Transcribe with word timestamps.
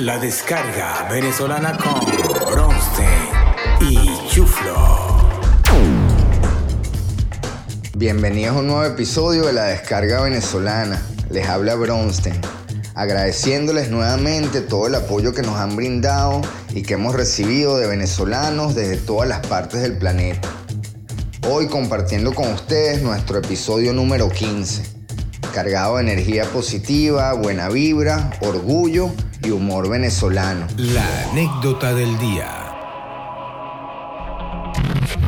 La 0.00 0.18
descarga 0.18 1.06
venezolana 1.10 1.76
con 1.76 2.00
Bronstein 2.50 3.06
y 3.82 4.28
Chuflo. 4.30 5.18
Bienvenidos 7.98 8.56
a 8.56 8.60
un 8.60 8.68
nuevo 8.68 8.84
episodio 8.84 9.44
de 9.44 9.52
la 9.52 9.64
descarga 9.64 10.22
venezolana. 10.22 11.02
Les 11.28 11.46
habla 11.46 11.74
Bronstein. 11.74 12.40
Agradeciéndoles 12.94 13.90
nuevamente 13.90 14.62
todo 14.62 14.86
el 14.86 14.94
apoyo 14.94 15.34
que 15.34 15.42
nos 15.42 15.56
han 15.56 15.76
brindado 15.76 16.40
y 16.70 16.80
que 16.80 16.94
hemos 16.94 17.14
recibido 17.14 17.76
de 17.76 17.86
venezolanos 17.86 18.74
desde 18.74 18.96
todas 18.96 19.28
las 19.28 19.46
partes 19.46 19.82
del 19.82 19.98
planeta. 19.98 20.48
Hoy 21.46 21.66
compartiendo 21.66 22.34
con 22.34 22.50
ustedes 22.54 23.02
nuestro 23.02 23.36
episodio 23.36 23.92
número 23.92 24.30
15, 24.30 24.82
cargado 25.52 25.96
de 25.96 26.04
energía 26.04 26.46
positiva, 26.46 27.34
buena 27.34 27.68
vibra, 27.68 28.30
orgullo 28.40 29.12
y 29.42 29.50
humor 29.50 29.88
venezolano. 29.88 30.66
La 30.76 31.30
anécdota 31.30 31.94
del 31.94 32.18
día. 32.18 32.70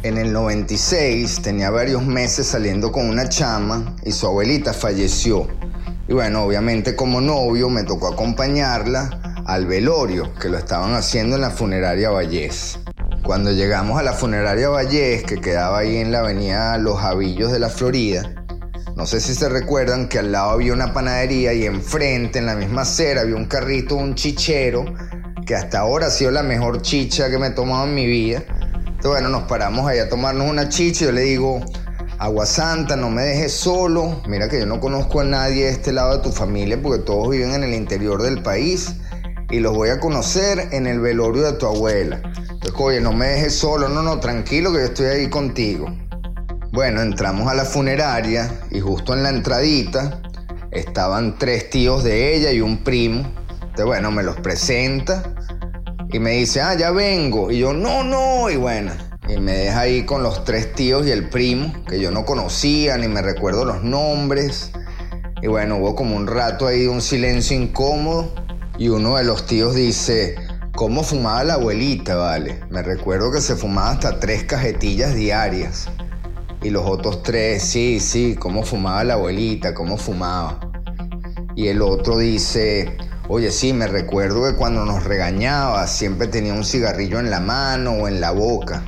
En 0.02 0.18
el 0.18 0.32
96 0.32 1.42
tenía 1.42 1.70
varios 1.70 2.04
meses 2.04 2.46
saliendo 2.46 2.90
con 2.90 3.08
una 3.08 3.28
chama 3.28 3.94
y 4.04 4.12
su 4.12 4.26
abuelita 4.26 4.72
falleció. 4.72 5.46
Y 6.08 6.12
bueno, 6.12 6.42
obviamente 6.42 6.96
como 6.96 7.20
novio 7.20 7.68
me 7.68 7.84
tocó 7.84 8.08
acompañarla 8.08 9.42
al 9.46 9.66
velorio 9.66 10.34
que 10.34 10.48
lo 10.48 10.58
estaban 10.58 10.94
haciendo 10.94 11.36
en 11.36 11.42
la 11.42 11.50
funeraria 11.50 12.10
Vallés. 12.10 12.80
Cuando 13.22 13.52
llegamos 13.52 13.98
a 13.98 14.02
la 14.02 14.12
funeraria 14.12 14.68
Vallés, 14.68 15.22
que 15.22 15.40
quedaba 15.40 15.78
ahí 15.78 15.98
en 15.98 16.10
la 16.10 16.20
avenida 16.20 16.76
Los 16.78 16.98
Javillos 16.98 17.52
de 17.52 17.60
la 17.60 17.68
Florida, 17.68 18.41
no 18.94 19.06
sé 19.06 19.20
si 19.20 19.34
se 19.34 19.48
recuerdan 19.48 20.08
que 20.08 20.18
al 20.18 20.32
lado 20.32 20.50
había 20.50 20.72
una 20.72 20.92
panadería 20.92 21.54
y 21.54 21.64
enfrente, 21.64 22.38
en 22.38 22.46
la 22.46 22.54
misma 22.54 22.82
acera, 22.82 23.22
había 23.22 23.36
un 23.36 23.46
carrito, 23.46 23.96
un 23.96 24.14
chichero, 24.14 24.84
que 25.46 25.54
hasta 25.54 25.80
ahora 25.80 26.06
ha 26.08 26.10
sido 26.10 26.30
la 26.30 26.42
mejor 26.42 26.82
chicha 26.82 27.30
que 27.30 27.38
me 27.38 27.48
he 27.48 27.50
tomado 27.50 27.86
en 27.86 27.94
mi 27.94 28.06
vida. 28.06 28.44
Entonces, 28.48 29.10
bueno, 29.10 29.30
nos 29.30 29.44
paramos 29.44 29.88
ahí 29.88 29.98
a 29.98 30.08
tomarnos 30.08 30.48
una 30.48 30.68
chicha 30.68 31.04
y 31.04 31.06
yo 31.06 31.12
le 31.12 31.22
digo, 31.22 31.60
Agua 32.18 32.46
Santa, 32.46 32.94
no 32.94 33.10
me 33.10 33.22
dejes 33.22 33.52
solo. 33.52 34.22
Mira 34.28 34.48
que 34.48 34.60
yo 34.60 34.66
no 34.66 34.78
conozco 34.78 35.20
a 35.20 35.24
nadie 35.24 35.64
de 35.64 35.70
este 35.70 35.92
lado 35.92 36.18
de 36.18 36.22
tu 36.22 36.30
familia 36.30 36.80
porque 36.80 37.02
todos 37.02 37.30
viven 37.30 37.52
en 37.54 37.64
el 37.64 37.74
interior 37.74 38.22
del 38.22 38.42
país 38.42 38.94
y 39.50 39.60
los 39.60 39.74
voy 39.74 39.88
a 39.88 39.98
conocer 39.98 40.68
en 40.70 40.86
el 40.86 41.00
velorio 41.00 41.42
de 41.42 41.54
tu 41.54 41.66
abuela. 41.66 42.20
Entonces, 42.50 42.74
oye, 42.78 43.00
no 43.00 43.12
me 43.12 43.26
dejes 43.26 43.54
solo, 43.54 43.88
no, 43.88 44.02
no, 44.02 44.20
tranquilo 44.20 44.70
que 44.70 44.78
yo 44.78 44.84
estoy 44.84 45.06
ahí 45.06 45.30
contigo. 45.30 45.88
Bueno, 46.72 47.02
entramos 47.02 47.48
a 47.48 47.54
la 47.54 47.66
funeraria 47.66 48.50
y 48.70 48.80
justo 48.80 49.12
en 49.12 49.22
la 49.22 49.28
entradita 49.28 50.22
estaban 50.70 51.38
tres 51.38 51.68
tíos 51.68 52.02
de 52.02 52.34
ella 52.34 52.50
y 52.50 52.62
un 52.62 52.82
primo. 52.82 53.30
Entonces, 53.60 53.84
bueno, 53.84 54.10
me 54.10 54.22
los 54.22 54.36
presenta 54.36 55.34
y 56.10 56.18
me 56.18 56.30
dice, 56.30 56.62
ah, 56.62 56.74
ya 56.74 56.90
vengo. 56.90 57.50
Y 57.50 57.58
yo, 57.58 57.74
no, 57.74 58.02
no. 58.02 58.48
Y 58.48 58.56
bueno, 58.56 58.92
y 59.28 59.38
me 59.38 59.52
deja 59.52 59.80
ahí 59.80 60.06
con 60.06 60.22
los 60.22 60.44
tres 60.44 60.72
tíos 60.72 61.06
y 61.06 61.10
el 61.10 61.28
primo, 61.28 61.74
que 61.86 62.00
yo 62.00 62.10
no 62.10 62.24
conocía 62.24 62.96
ni 62.96 63.06
me 63.06 63.20
recuerdo 63.20 63.66
los 63.66 63.84
nombres. 63.84 64.72
Y 65.42 65.48
bueno, 65.48 65.76
hubo 65.76 65.94
como 65.94 66.16
un 66.16 66.26
rato 66.26 66.66
ahí 66.66 66.86
un 66.86 67.02
silencio 67.02 67.54
incómodo 67.54 68.32
y 68.78 68.88
uno 68.88 69.18
de 69.18 69.24
los 69.24 69.44
tíos 69.44 69.74
dice, 69.74 70.36
¿cómo 70.74 71.02
fumaba 71.02 71.44
la 71.44 71.54
abuelita, 71.54 72.14
vale? 72.14 72.60
Me 72.70 72.80
recuerdo 72.80 73.30
que 73.30 73.42
se 73.42 73.56
fumaba 73.56 73.90
hasta 73.90 74.20
tres 74.20 74.44
cajetillas 74.44 75.14
diarias. 75.14 75.90
Y 76.62 76.70
los 76.70 76.86
otros 76.86 77.24
tres, 77.24 77.62
sí, 77.64 77.98
sí, 77.98 78.36
cómo 78.38 78.62
fumaba 78.62 79.02
la 79.02 79.14
abuelita, 79.14 79.74
cómo 79.74 79.96
fumaba. 79.96 80.60
Y 81.56 81.66
el 81.66 81.82
otro 81.82 82.18
dice, 82.18 82.96
oye, 83.28 83.50
sí, 83.50 83.72
me 83.72 83.88
recuerdo 83.88 84.48
que 84.48 84.56
cuando 84.56 84.84
nos 84.84 85.02
regañaba 85.02 85.86
siempre 85.88 86.28
tenía 86.28 86.54
un 86.54 86.64
cigarrillo 86.64 87.18
en 87.18 87.30
la 87.30 87.40
mano 87.40 87.92
o 87.92 88.08
en 88.08 88.20
la 88.20 88.30
boca. 88.30 88.84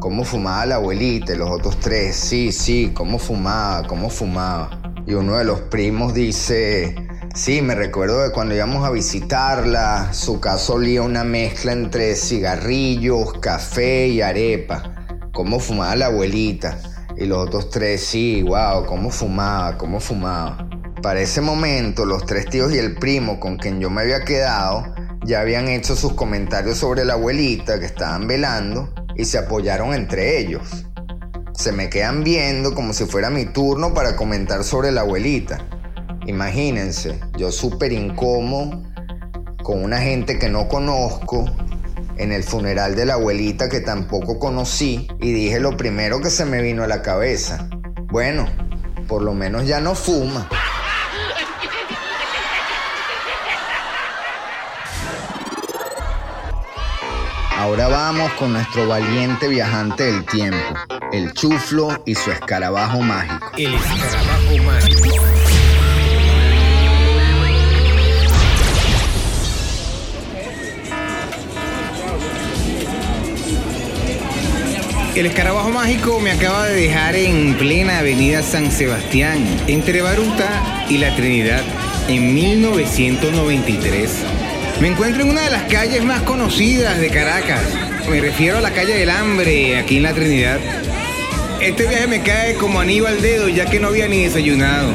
Cómo 0.00 0.24
fumaba 0.24 0.66
la 0.66 0.74
abuelita. 0.74 1.32
Y 1.32 1.36
los 1.36 1.48
otros 1.48 1.78
tres, 1.78 2.16
sí, 2.16 2.50
sí, 2.50 2.90
cómo 2.92 3.20
fumaba, 3.20 3.86
cómo 3.86 4.10
fumaba. 4.10 4.82
Y 5.06 5.14
uno 5.14 5.38
de 5.38 5.44
los 5.44 5.60
primos 5.60 6.14
dice, 6.14 6.96
sí, 7.34 7.62
me 7.62 7.76
recuerdo 7.76 8.20
de 8.22 8.32
cuando 8.32 8.54
íbamos 8.54 8.84
a 8.84 8.90
visitarla, 8.90 10.12
su 10.12 10.40
casa 10.40 10.72
olía 10.72 11.02
una 11.02 11.22
mezcla 11.22 11.72
entre 11.72 12.16
cigarrillos, 12.16 13.34
café 13.38 14.08
y 14.08 14.22
arepa. 14.22 15.06
Cómo 15.32 15.60
fumaba 15.60 15.94
la 15.94 16.06
abuelita. 16.06 16.76
Y 17.22 17.26
los 17.26 17.38
otros 17.38 17.70
tres, 17.70 18.04
sí, 18.04 18.42
wow, 18.42 18.84
cómo 18.84 19.08
fumaba, 19.08 19.78
cómo 19.78 20.00
fumaba. 20.00 20.66
Para 21.02 21.20
ese 21.20 21.40
momento, 21.40 22.04
los 22.04 22.26
tres 22.26 22.46
tíos 22.46 22.74
y 22.74 22.78
el 22.78 22.96
primo 22.96 23.38
con 23.38 23.58
quien 23.58 23.78
yo 23.80 23.90
me 23.90 24.02
había 24.02 24.24
quedado 24.24 24.92
ya 25.24 25.40
habían 25.40 25.68
hecho 25.68 25.94
sus 25.94 26.14
comentarios 26.14 26.78
sobre 26.78 27.04
la 27.04 27.12
abuelita 27.12 27.78
que 27.78 27.86
estaban 27.86 28.26
velando 28.26 28.92
y 29.14 29.24
se 29.24 29.38
apoyaron 29.38 29.94
entre 29.94 30.40
ellos. 30.40 30.84
Se 31.54 31.70
me 31.70 31.88
quedan 31.88 32.24
viendo 32.24 32.74
como 32.74 32.92
si 32.92 33.04
fuera 33.04 33.30
mi 33.30 33.44
turno 33.46 33.94
para 33.94 34.16
comentar 34.16 34.64
sobre 34.64 34.90
la 34.90 35.02
abuelita. 35.02 35.64
Imagínense, 36.26 37.20
yo 37.36 37.52
súper 37.52 37.92
incómodo, 37.92 38.82
con 39.62 39.84
una 39.84 40.00
gente 40.00 40.40
que 40.40 40.48
no 40.48 40.66
conozco, 40.66 41.44
en 42.16 42.32
el 42.32 42.44
funeral 42.44 42.94
de 42.94 43.06
la 43.06 43.14
abuelita 43.14 43.68
que 43.68 43.80
tampoco 43.80 44.38
conocí 44.38 45.08
y 45.20 45.32
dije 45.32 45.60
lo 45.60 45.76
primero 45.76 46.20
que 46.20 46.30
se 46.30 46.44
me 46.44 46.62
vino 46.62 46.82
a 46.82 46.86
la 46.86 47.02
cabeza. 47.02 47.68
Bueno, 48.06 48.46
por 49.08 49.22
lo 49.22 49.34
menos 49.34 49.66
ya 49.66 49.80
no 49.80 49.94
fuma. 49.94 50.48
Ahora 57.58 57.86
vamos 57.86 58.32
con 58.32 58.52
nuestro 58.52 58.88
valiente 58.88 59.46
viajante 59.46 60.04
del 60.04 60.26
tiempo, 60.26 60.74
el 61.12 61.32
chuflo 61.32 62.02
y 62.04 62.16
su 62.16 62.32
escarabajo 62.32 63.00
mágico. 63.00 63.52
El 75.14 75.26
escarabajo 75.26 75.68
mágico 75.68 76.20
me 76.20 76.30
acaba 76.30 76.66
de 76.66 76.74
dejar 76.74 77.14
en 77.16 77.54
plena 77.58 77.98
avenida 77.98 78.42
San 78.42 78.72
Sebastián, 78.72 79.44
entre 79.66 80.00
Baruta 80.00 80.86
y 80.88 80.96
La 80.96 81.14
Trinidad, 81.14 81.60
en 82.08 82.32
1993. 82.32 84.10
Me 84.80 84.88
encuentro 84.88 85.22
en 85.22 85.28
una 85.28 85.42
de 85.42 85.50
las 85.50 85.64
calles 85.64 86.02
más 86.02 86.22
conocidas 86.22 86.98
de 86.98 87.10
Caracas. 87.10 87.60
Me 88.08 88.22
refiero 88.22 88.56
a 88.56 88.62
la 88.62 88.70
calle 88.70 88.94
del 88.94 89.10
Hambre, 89.10 89.76
aquí 89.76 89.98
en 89.98 90.04
La 90.04 90.14
Trinidad. 90.14 90.58
Este 91.60 91.86
viaje 91.86 92.06
me 92.06 92.22
cae 92.22 92.54
como 92.54 92.80
anillo 92.80 93.06
al 93.06 93.20
dedo, 93.20 93.50
ya 93.50 93.66
que 93.66 93.80
no 93.80 93.88
había 93.88 94.08
ni 94.08 94.24
desayunado. 94.24 94.88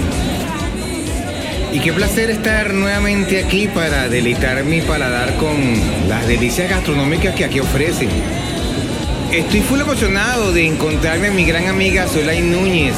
Y 1.72 1.80
qué 1.80 1.94
placer 1.94 2.32
estar 2.32 2.74
nuevamente 2.74 3.44
aquí 3.44 3.68
para 3.68 4.10
deleitar 4.10 4.64
mi 4.64 4.82
paladar 4.82 5.36
con 5.36 5.58
las 6.10 6.26
delicias 6.26 6.72
gastronómicas 6.72 7.36
que 7.36 7.46
aquí 7.46 7.60
ofrecen. 7.60 8.10
Estoy 9.32 9.60
full 9.60 9.82
emocionado 9.82 10.54
de 10.54 10.66
encontrarme 10.66 11.28
a 11.28 11.32
mi 11.32 11.44
gran 11.44 11.68
amiga 11.68 12.08
Solay 12.08 12.42
Núñez, 12.42 12.96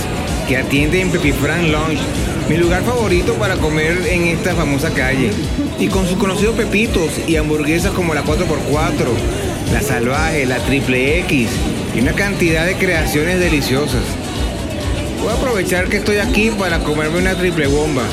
que 0.48 0.58
atiende 0.58 1.02
en 1.02 1.10
Pepifran 1.10 1.72
Lounge, 1.72 2.00
mi 2.48 2.56
lugar 2.56 2.84
favorito 2.84 3.34
para 3.34 3.56
comer 3.56 3.98
en 4.08 4.26
esta 4.26 4.54
famosa 4.54 4.92
calle. 4.94 5.32
Y 5.80 5.88
con 5.88 6.08
sus 6.08 6.20
conocidos 6.20 6.56
pepitos 6.56 7.10
y 7.28 7.36
hamburguesas 7.36 7.94
como 7.94 8.14
la 8.14 8.24
4x4, 8.24 9.08
la 9.74 9.82
salvaje, 9.82 10.46
la 10.46 10.60
triple 10.60 11.20
X 11.22 11.50
y 11.96 12.00
una 12.00 12.14
cantidad 12.14 12.68
de 12.68 12.76
creaciones 12.76 13.40
deliciosas. 13.40 14.04
Voy 15.24 15.30
a 15.32 15.34
aprovechar 15.34 15.90
que 15.90 15.98
estoy 15.98 16.18
aquí 16.18 16.52
para 16.52 16.80
comerme 16.84 17.18
una 17.18 17.34
triple 17.34 17.66
bomba, 17.66 18.04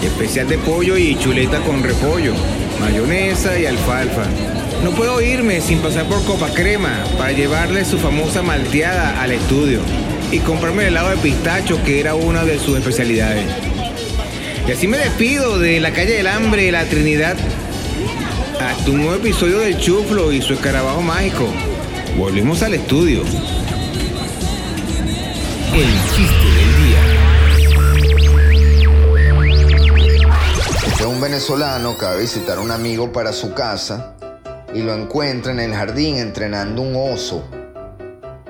especial 0.00 0.48
de 0.48 0.58
pollo 0.58 0.96
y 0.96 1.18
chuleta 1.18 1.58
con 1.62 1.82
repollo, 1.82 2.34
mayonesa 2.80 3.58
y 3.58 3.66
alfalfa. 3.66 4.26
No 4.82 4.90
puedo 4.92 5.20
irme 5.20 5.60
sin 5.60 5.78
pasar 5.80 6.06
por 6.06 6.24
Copa 6.24 6.48
Crema 6.54 7.02
para 7.18 7.32
llevarle 7.32 7.84
su 7.84 7.98
famosa 7.98 8.42
malteada 8.42 9.20
al 9.20 9.32
estudio 9.32 9.80
y 10.30 10.38
comprarme 10.40 10.82
el 10.82 10.88
helado 10.88 11.10
de 11.10 11.16
pistacho 11.16 11.82
que 11.82 12.00
era 12.00 12.14
una 12.14 12.44
de 12.44 12.58
sus 12.58 12.78
especialidades. 12.78 13.46
Y 14.66 14.72
así 14.72 14.86
me 14.86 14.98
despido 14.98 15.58
de 15.58 15.80
la 15.80 15.92
calle 15.92 16.12
del 16.16 16.26
hambre, 16.26 16.70
la 16.72 16.84
Trinidad, 16.84 17.36
hasta 18.60 18.90
un 18.90 18.98
nuevo 18.98 19.14
episodio 19.14 19.58
del 19.58 19.78
Chuflo 19.78 20.32
y 20.32 20.42
su 20.42 20.54
escarabajo 20.54 21.02
mágico. 21.02 21.46
Volvemos 22.16 22.62
al 22.62 22.74
estudio. 22.74 23.22
El 25.72 25.92
chiste 26.14 26.46
del 26.56 26.76
día. 26.84 27.02
Es 30.86 31.00
un 31.02 31.20
venezolano 31.20 31.96
que 31.96 32.06
va 32.06 32.12
a 32.12 32.16
visitar 32.16 32.58
a 32.58 32.60
un 32.60 32.70
amigo 32.70 33.12
para 33.12 33.32
su 33.32 33.52
casa 33.54 34.16
y 34.76 34.82
lo 34.82 34.92
encuentra 34.92 35.52
en 35.52 35.60
el 35.60 35.74
jardín 35.74 36.18
entrenando 36.18 36.82
un 36.82 36.94
oso. 36.94 37.42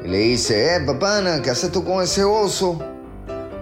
Y 0.04 0.08
le 0.08 0.18
dice, 0.18 0.74
eh, 0.74 0.80
papana, 0.80 1.40
¿qué 1.40 1.50
haces 1.50 1.70
tú 1.70 1.84
con 1.84 2.02
ese 2.02 2.24
oso? 2.24 2.82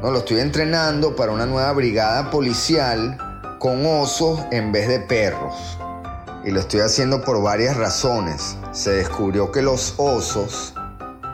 No, 0.01 0.11
lo 0.11 0.21
estoy 0.21 0.41
entrenando 0.41 1.15
para 1.15 1.33
una 1.33 1.45
nueva 1.45 1.71
brigada 1.73 2.31
policial 2.31 3.19
con 3.59 3.85
osos 3.85 4.41
en 4.51 4.73
vez 4.73 4.89
de 4.89 5.01
perros. 5.01 5.55
Y 6.43 6.53
lo 6.53 6.61
estoy 6.61 6.81
haciendo 6.81 7.23
por 7.23 7.43
varias 7.43 7.77
razones. 7.77 8.57
Se 8.73 8.93
descubrió 8.93 9.53
que 9.53 9.61
los 9.61 9.93
osos 9.99 10.73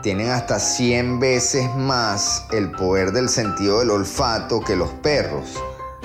tienen 0.03 0.31
hasta 0.31 0.59
100 0.59 1.21
veces 1.21 1.73
más 1.77 2.43
el 2.51 2.71
poder 2.71 3.13
del 3.13 3.29
sentido 3.29 3.79
del 3.79 3.91
olfato 3.91 4.59
que 4.59 4.75
los 4.75 4.89
perros. 4.95 5.55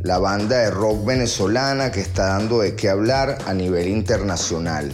la 0.00 0.18
banda 0.18 0.58
de 0.58 0.70
rock 0.70 1.06
venezolana 1.06 1.90
que 1.90 2.00
está 2.00 2.26
dando 2.26 2.60
de 2.60 2.76
qué 2.76 2.90
hablar 2.90 3.38
a 3.46 3.54
nivel 3.54 3.88
internacional. 3.88 4.92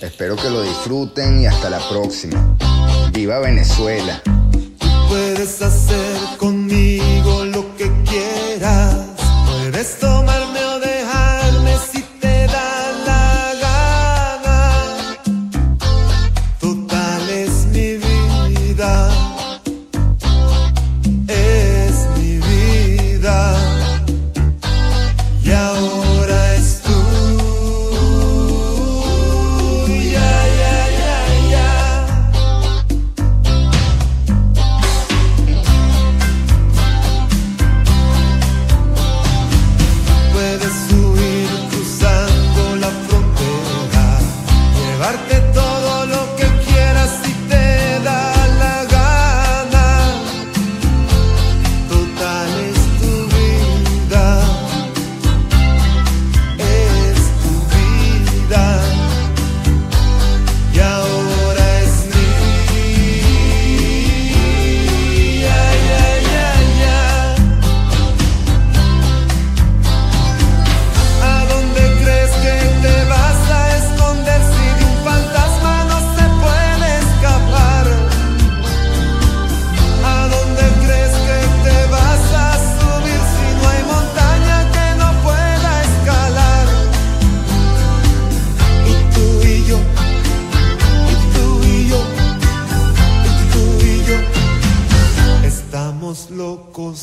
Espero 0.00 0.36
que 0.36 0.50
lo 0.50 0.62
disfruten 0.62 1.40
y 1.40 1.46
hasta 1.46 1.68
la 1.68 1.80
próxima. 1.88 2.56
¡Viva 3.12 3.38
Venezuela! 3.38 4.22
Puedes 5.08 5.62
hacer 5.62 6.16
conmigo 6.38 7.44
lo 7.44 7.76
que 7.76 7.90
quieras. 8.04 8.94
Puedes 9.46 9.98
tomarme 9.98 10.64
o 10.64 10.80
dejarme 10.80 11.76
si 11.92 12.02
te 12.20 12.46
da 12.46 12.92
la 13.06 13.24
gana. 13.62 14.60
Total 16.60 17.30
es 17.30 17.66
mi 17.66 17.96
vida. 17.96 19.10
Es 21.28 21.94
mi 22.16 22.38
vida. 22.38 23.56
Y 25.44 25.50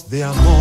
de 0.10 0.24
amor. 0.24 0.53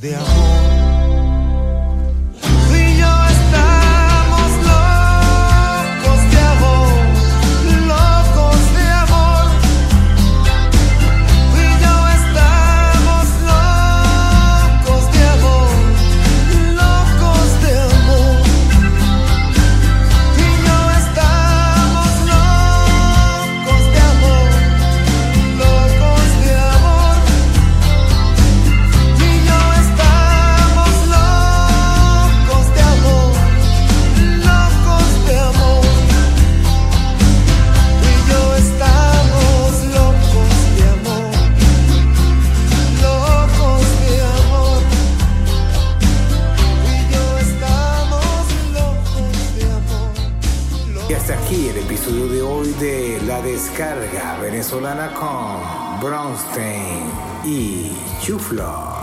they 0.00 0.14
are. 0.14 0.37
de 52.80 53.20
La 53.26 53.42
Descarga 53.42 54.38
Venezolana 54.40 55.12
con 55.14 56.00
Bronstein 56.00 57.10
y 57.44 57.92
Chuflo. 58.20 58.97